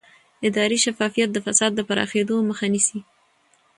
[0.47, 2.99] اداري شفافیت د فساد د پراخېدو مخه نیسي